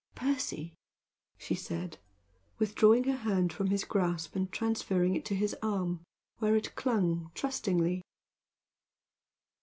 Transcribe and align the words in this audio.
"Percy!" 0.15 0.73
she 1.37 1.53
said, 1.53 1.99
withdrawing 2.57 3.03
her 3.03 3.17
hand 3.17 3.53
from 3.53 3.67
his 3.67 3.83
grasp 3.83 4.35
and 4.35 4.51
transferring 4.51 5.13
it 5.15 5.23
to 5.25 5.35
his 5.35 5.55
arm, 5.61 5.99
where 6.39 6.55
it 6.55 6.73
clung 6.73 7.29
trustingly. 7.35 8.01